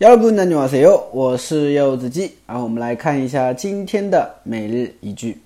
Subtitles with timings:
[0.00, 1.08] 여러분 안녕하세요.
[1.12, 2.36] 我是柚子鸡.
[2.46, 5.40] 아, 我们来看一下今天的每日一句.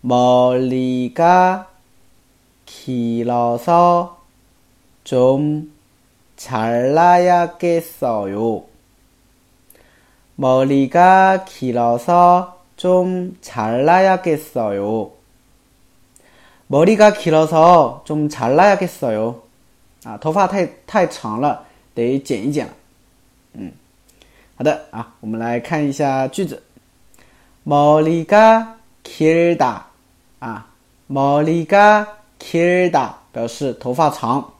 [0.00, 1.68] 머리가
[2.66, 4.18] 길어서
[5.04, 5.72] 좀
[6.36, 7.54] 잘라야겠어요.
[10.36, 15.10] 머리가 길어서 좀 잘라야겠어요.
[16.66, 19.42] 머리가 길어서 좀 잘라야겠어요.
[20.04, 22.72] 아, 头发太太长了，得剪一剪了。
[23.57, 23.71] 嗯，
[24.57, 26.61] 好的啊，我们来看一下句子，
[27.63, 29.79] 毛里嘎 kirda
[30.39, 30.67] 啊，
[31.07, 32.05] 毛里嘎
[32.37, 34.51] kirda 表示头发长。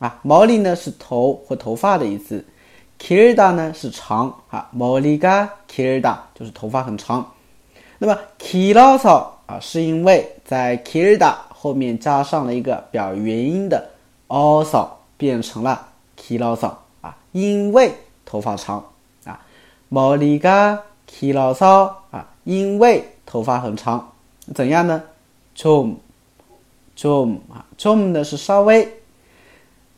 [0.00, 2.44] 啊，毛里呢是头或头发的意思
[2.98, 4.34] ，kirda 呢是长。
[4.50, 7.24] 啊，毛里嘎 kirda 就是头发很长。
[7.98, 13.88] 那么 kiloso 啊，是因为在 kirda 后面加上了一个表原因的
[14.26, 15.86] also 变成了
[16.18, 17.94] kiloso 啊，因为。
[18.31, 18.83] 头发长
[19.25, 19.39] 啊，
[19.89, 24.11] 머리가길어서啊，因为头发很长，
[24.53, 25.01] 怎样呢？
[25.55, 25.95] 좀
[26.95, 28.87] 좀啊，좀呢是稍微，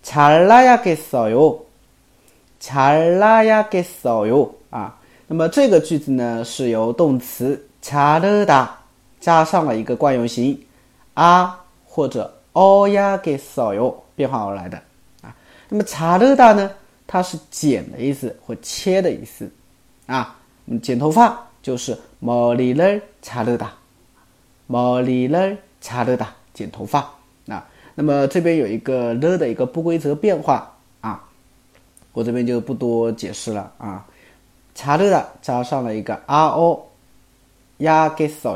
[0.04, 1.60] 잘라야겠어 요，
[2.62, 4.96] 잘라야겠어요啊。
[5.28, 8.70] 那么这个句子呢是由动词잘르다
[9.20, 10.60] 加上了一个惯用型
[11.14, 14.82] 啊或者어야겠어요变化而来的
[15.22, 15.36] 啊。
[15.68, 16.72] 那么잘르다呢？
[17.08, 19.50] 它是剪的意思或切的意思，
[20.06, 20.38] 啊，
[20.82, 23.70] 剪头发就是머리를자르 다，
[24.68, 27.10] 머리를자르 다， 剪头发
[27.48, 27.68] 啊。
[27.96, 31.28] 那么这边有一个了的一个不规则变化啊，
[32.14, 34.06] 我这边就不多解释了啊。
[34.76, 36.80] 자르다加上了一个아오야겠어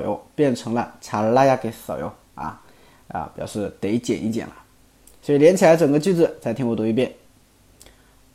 [0.04, 2.62] 요， 变成了잘라야겠어 요， 啊
[3.10, 4.54] 啊，表示得剪一剪了。
[5.22, 7.12] 所以连起来整个句子，再听我读一遍。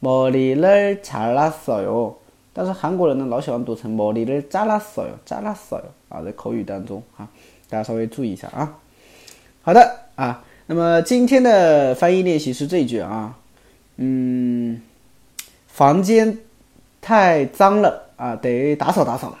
[0.00, 2.14] 머리를잘랐어 요，
[2.52, 7.26] 但是韩国人呢老喜欢读成머리를잘랐어 요， 잘랐어 요， 啊，在口语当中啊，
[7.70, 8.76] 大家稍微注意一下啊。
[9.62, 13.34] 好的啊，那么今天的翻译练习是这一句啊，
[13.96, 14.82] 嗯，
[15.68, 16.36] 房间
[17.00, 19.38] 太脏了啊，得打扫打扫了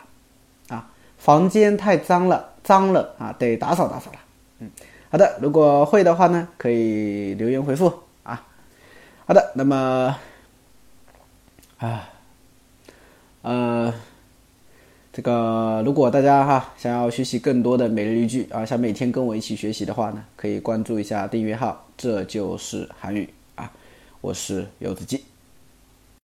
[0.68, 0.88] 啊，
[1.18, 4.18] 房间太脏了，脏了啊，得打扫打扫了。
[4.60, 4.70] 嗯，
[5.10, 7.92] 好的，如果会的话呢，可以留言回复
[8.22, 8.42] 啊。
[9.26, 10.16] 好的，那么。
[11.79, 12.09] 啊，
[13.41, 13.93] 呃，
[15.13, 23.71] 这个如果大家哈想要学习更多的每日一句啊，想每天跟我一起学习的话呢，可以关注一下订阅号，这就是韩语啊，
[24.19, 25.28] 我是游子鸡。